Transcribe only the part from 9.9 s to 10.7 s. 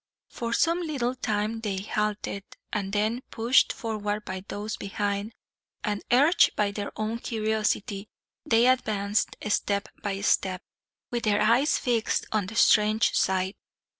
by step,